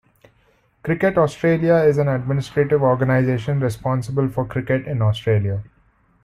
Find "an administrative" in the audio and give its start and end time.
1.99-2.81